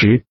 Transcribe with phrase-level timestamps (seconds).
[0.00, 0.24] 十，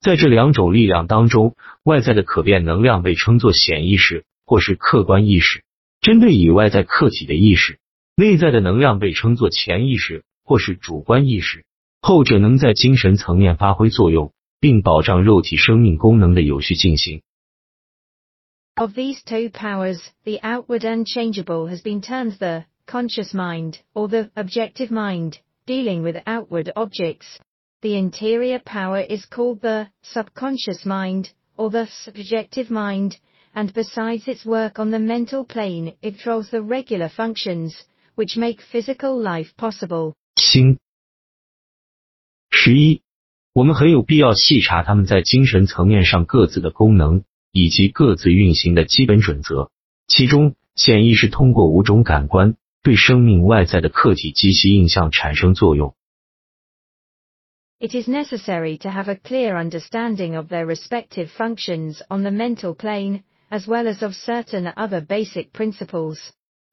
[0.00, 5.62] 在这两种力量当中，外在的可变能量被称作显意识或是客观意识，
[6.00, 7.74] 针对以外在客体的意识；
[8.16, 11.66] 内在的能量被称作潜意识或是主观意识，
[12.00, 17.20] 后者能在精神层面发挥作用，并保障肉体生命功能的有序进行。
[18.76, 24.88] Of these two powers, the outward unchangeable has been termed the conscious mind or the objective
[24.88, 25.34] mind,
[25.66, 27.38] dealing with outward objects.
[27.82, 33.16] The interior power is called the subconscious mind or the subjective mind,
[33.54, 37.72] and besides its work on the mental plane, it controls the regular functions
[38.16, 40.12] which make physical life possible.
[40.36, 40.76] 心。
[42.50, 43.00] 十一，
[43.54, 49.70] 我们很有必要细查他们在精神层面上各自的功能以及各自运行的基本准则。
[50.06, 55.94] 其中，显意识通过五种感官对生命外在的客体及其印象产生作用。
[57.79, 63.23] It is necessary to have a clear understanding of their respective functions on the mental plane,
[63.51, 66.17] as well as of certain other basic principles.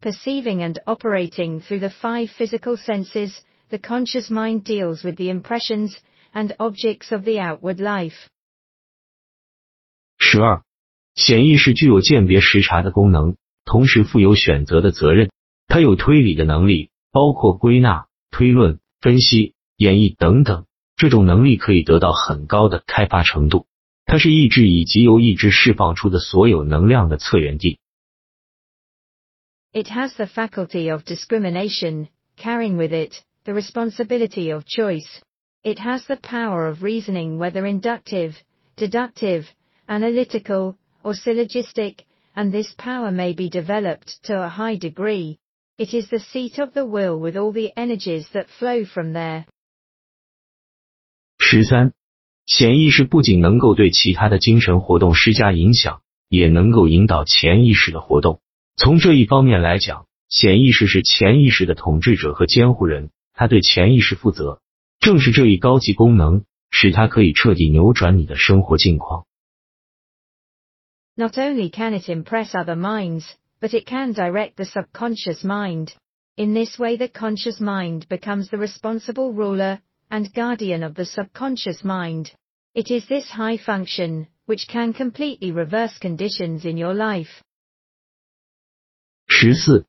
[0.01, 5.99] Perceiving and operating through the five physical senses, the conscious mind deals with the impressions
[6.33, 8.29] and objects of the outward life.
[10.19, 10.63] 十二，
[11.15, 15.31] 显意识具有鉴别时差的功能，同时负有选择的责任。
[15.67, 20.65] 它有推理的能力，包括归纳、推论、分析、演绎等等。
[20.97, 23.67] 这种能力可以得到很高的开发程度，
[24.05, 27.79] 它是意志以及由意志释放出的所有能量的策源地。
[29.73, 35.09] It has the faculty of discrimination, carrying with it the responsibility of choice.
[35.65, 38.35] It has the power of reasoning whether inductive,
[38.77, 39.47] deductive,
[39.87, 45.39] analytical, or syllogistic, and this power may be developed to a high degree.
[45.79, 49.47] It is the seat of the will with all the energies that flow from there.
[51.50, 51.94] 十三，
[52.46, 58.42] 潜意识不仅能够对其他的精神活动施加影响，也能够引导潜意识的活动。
[58.76, 64.62] 从这一方面来讲，潜意识是潜意识的统治者和监护人，他对潜意识负责。
[65.00, 69.26] 正是这一高级功能，使它可以彻底扭转你的生活境况。
[71.16, 73.24] Not only can it impress other minds,
[73.62, 75.92] but it can direct the subconscious mind.
[76.36, 81.84] In this way, the conscious mind becomes the responsible ruler and guardian of the subconscious
[81.84, 82.32] mind.
[82.74, 87.42] It is this high function which can completely reverse conditions in your life.
[89.28, 89.86] 十四，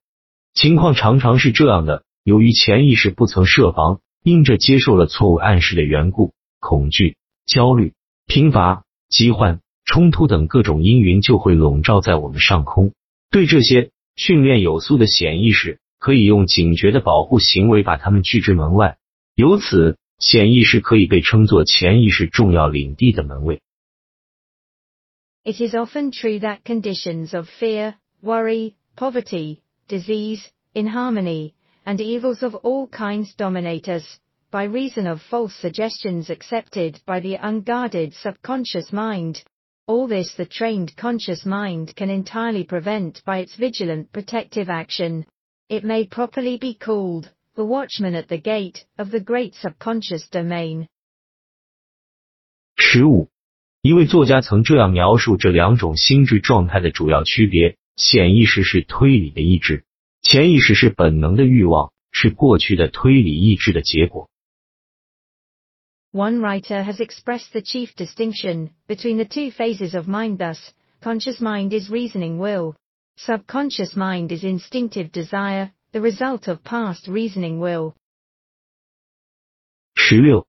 [0.55, 7.95] 情况常常是这样的：由于潜意识不曾设防，因着接受了错误暗示的缘故，恐惧、焦虑、
[8.27, 12.93] 贫乏、疾患、冲突等各种阴云就会笼罩在我们上空。
[13.31, 18.99] 对这些训练有素的潜意识，可以用警觉的保护行为把它们拒之门外。
[19.37, 19.97] 由此。
[20.20, 23.62] 潜意识可以被称作潜意识重要领地的门卫。
[25.44, 29.60] It is often true that conditions of fear, worry, poverty,
[29.90, 30.42] disease,
[30.74, 31.54] inharmony,
[31.86, 37.36] and evils of all kinds dominate us, by reason of false suggestions accepted by the
[37.36, 39.44] unguarded subconscious mind.
[39.88, 45.26] All this the trained conscious mind can entirely prevent by its vigilant protective action.
[45.68, 50.88] It may properly be called the watchman at the gate of the great subconscious domain.
[52.76, 53.30] 十五，
[53.82, 59.86] 一位作家曾这样描述这两种心智状态的主要区别：潜意识是推理的意志，
[60.22, 64.30] 潜意识是本能的欲望，是过去的推理意志的结果。
[66.12, 70.60] One writer has expressed the chief distinction between the two phases of mind thus,
[71.02, 72.76] conscious mind is reasoning will,
[73.18, 77.95] subconscious mind is instinctive desire, the result of past reasoning will.
[79.97, 80.47] 十六，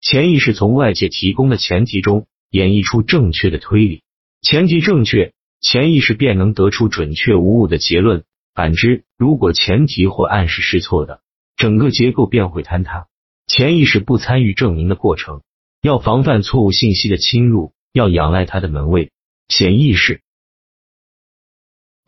[0.00, 4.02] 潜意识从外界提供的前提中演绎出正确的推理，
[4.42, 8.24] 前提正确，潜意识便能得出准确无误的结论。
[8.54, 11.20] 反之，如果前提或暗示是错的，
[11.56, 13.06] 整个结构便会坍塌。
[13.46, 15.42] 潜意识不参与证明的过程，
[15.80, 19.12] 要防范错误信息的侵入，要仰赖它的门卫——
[19.46, 20.22] 潜意识。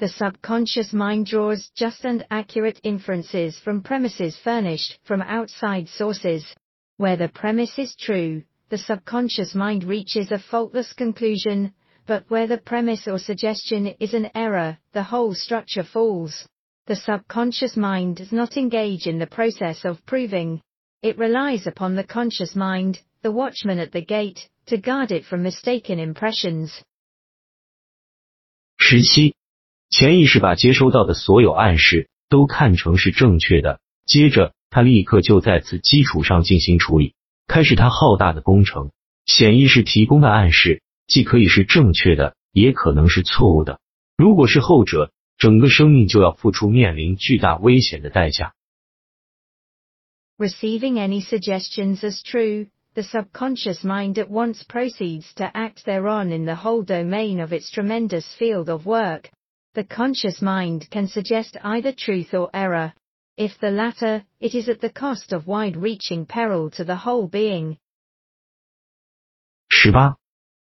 [0.01, 6.43] The subconscious mind draws just and accurate inferences from premises furnished from outside sources.
[6.97, 11.75] Where the premise is true, the subconscious mind reaches a faultless conclusion,
[12.07, 16.49] but where the premise or suggestion is an error, the whole structure falls.
[16.87, 20.63] The subconscious mind does not engage in the process of proving.
[21.03, 25.43] It relies upon the conscious mind, the watchman at the gate, to guard it from
[25.43, 26.83] mistaken impressions.
[28.81, 29.33] 17.
[29.91, 37.15] 潜意识把接收到的所有暗示都看成是正确的，接着他立刻就在此基础上进行处理，
[37.49, 38.93] 开始他浩大的工程。
[39.27, 43.81] 潜意识提供的暗示既可以是正确的，也可能是错误的。
[44.17, 48.55] 如果是后者，整个生命就要付出面临巨大危险的代价。
[50.39, 56.55] Receiving any suggestions as true, the subconscious mind at once proceeds to act thereon in the
[56.55, 59.31] whole domain of its tremendous field of work.
[59.73, 62.93] The conscious mind can suggest either truth or error.
[63.37, 67.77] If the latter, it is at the cost of wide-reaching peril to the whole being.
[69.69, 70.17] 十八，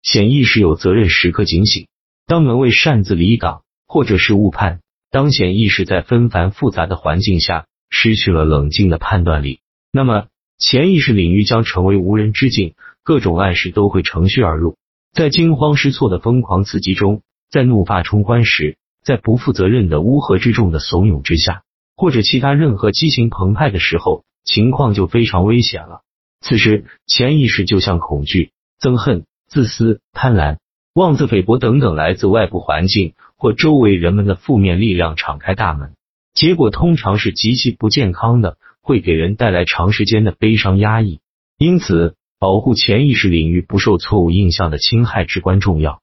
[0.03, 1.89] 潜意识有责任时刻警醒。
[2.27, 9.59] 当门卫擅自离岗，或者是误判，当潜意识在纷繁复杂的环境下失去了冷静的判断力，
[9.91, 10.29] 那么
[10.59, 14.77] 潜意识领域将成为无人之境，各种暗示都会乘虚而入。
[15.13, 21.63] 在惊慌失措的疯狂刺激中，在怒发冲冠时，在不负责任的乌合之众的怂恿之下，
[21.97, 26.03] 或者其他任何激情澎湃的时候，情况就非常危险了。
[26.41, 30.59] 此时，潜意识就像恐惧、憎恨、自私、贪婪、
[30.95, 35.95] 妄自菲薄等等来自外部环境或周围人们的负面力量敞开大门，
[36.35, 41.21] 结果通常是极其不健康的，会给人带来长时间的悲伤压抑。
[41.59, 46.01] 因此，保护潜意识领域不受错误印象的侵害至关重要。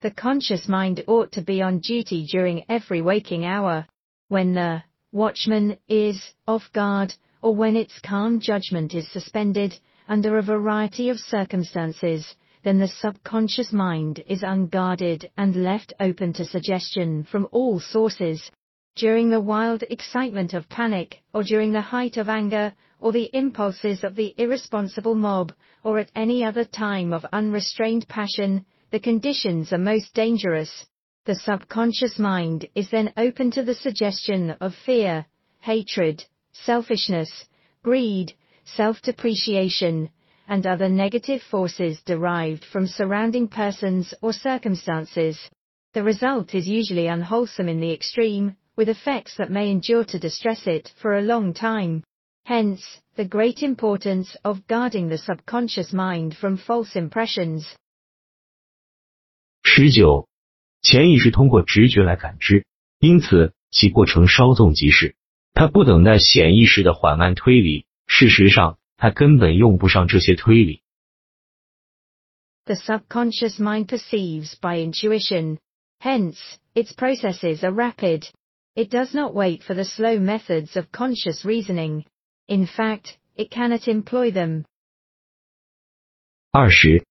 [0.00, 3.84] The conscious mind ought to be on duty during every waking hour.
[4.28, 9.76] When the watchman is off guard, or when its calm judgment is suspended,
[10.08, 16.44] under a variety of circumstances, then the subconscious mind is unguarded and left open to
[16.44, 18.52] suggestion from all sources.
[18.94, 24.04] During the wild excitement of panic, or during the height of anger, or the impulses
[24.04, 25.52] of the irresponsible mob,
[25.82, 30.86] or at any other time of unrestrained passion, the conditions are most dangerous.
[31.26, 35.26] The subconscious mind is then open to the suggestion of fear,
[35.60, 37.30] hatred, selfishness,
[37.82, 38.32] greed,
[38.64, 40.08] self-depreciation,
[40.48, 45.38] and other negative forces derived from surrounding persons or circumstances.
[45.92, 50.66] The result is usually unwholesome in the extreme, with effects that may endure to distress
[50.66, 52.04] it for a long time.
[52.44, 57.66] Hence, the great importance of guarding the subconscious mind from false impressions.
[59.77, 60.27] 十九，
[60.81, 62.65] 潜意识通过直觉来感知，
[62.99, 65.15] 因此其过程稍纵即逝。
[65.53, 70.81] 它不等待显意识的缓慢推理，事实上，它根本用不上这些推理。
[72.65, 75.59] The subconscious mind perceives by intuition.
[75.99, 76.37] Hence,
[76.73, 78.29] its processes are rapid.
[78.75, 82.05] It does not wait for the slow methods of conscious reasoning.
[82.47, 84.63] In fact, it cannot employ them.
[86.51, 87.05] 二十，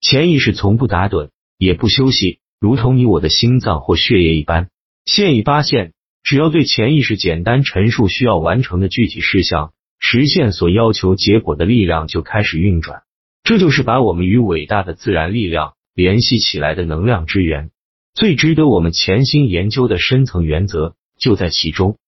[0.00, 1.30] 潜意识从不打盹，
[1.61, 4.71] 也不休息，如同你我的心脏或血液一般。
[5.05, 5.93] 现已发现，
[6.23, 13.03] 只要对潜意识简单陈述需要完成的具体事项，实现所要求结果的力量就开始运转。
[13.43, 17.69] 这就是把我们与伟大的自然力量联系起来的能量之源。
[18.15, 21.99] 最值得我们潜心研究的深层原则就在其中。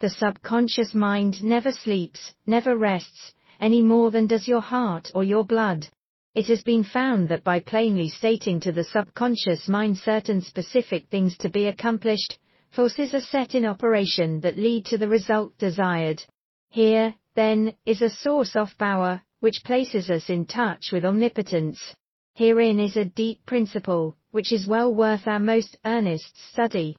[0.00, 5.44] The subconscious mind never sleeps, never rests, any more than does your heart or your
[5.44, 5.84] blood.
[6.35, 11.37] It has been found that by plainly stating to the subconscious mind certain specific things
[11.37, 12.39] to be accomplished,
[12.71, 16.23] forces are set in operation that lead to the result desired.
[16.69, 21.79] Here, then, is a source of power, which places us in touch with omnipotence.
[22.33, 26.97] Herein is a deep principle, which is well worth our most earnest study.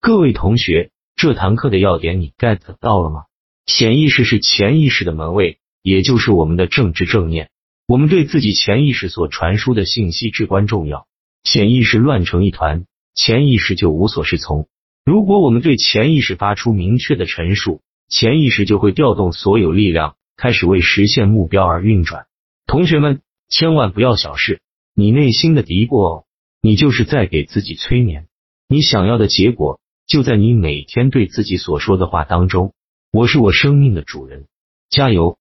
[0.00, 3.26] 各位同学，这堂课的要点你 get 到了吗？
[3.66, 7.49] 潜意识是潜意识的门卫， 也就是我们的政治正念。
[7.87, 11.07] 我们对自己潜意识所传输的信息至关重要。
[11.43, 14.67] 潜意识乱成一团，潜意识就无所适从。
[15.05, 22.25] 如果我们对潜意识发出明确的陈述，潜意识就会调动所有力量，开始为实现目标而运转。
[22.67, 24.61] 同学们，千万不要小视
[24.93, 26.25] 你内心的嘀咕哦，
[26.61, 28.27] 你就是在给自己催眠。
[28.67, 32.73] 你想要的结果就在你每天对自己所说的话当中。
[33.11, 34.45] 我是我生命的主人，
[34.91, 35.39] 加油！